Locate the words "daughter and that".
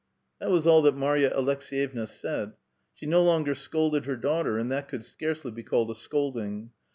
4.17-4.87